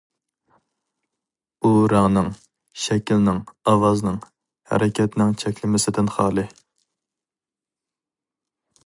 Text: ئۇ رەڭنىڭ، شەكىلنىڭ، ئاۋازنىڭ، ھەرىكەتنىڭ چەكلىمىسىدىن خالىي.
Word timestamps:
ئۇ 1.67 1.73
رەڭنىڭ، 1.91 2.31
شەكىلنىڭ، 2.85 3.41
ئاۋازنىڭ، 3.73 4.17
ھەرىكەتنىڭ 4.73 5.37
چەكلىمىسىدىن 5.45 6.11
خالىي. 6.17 6.49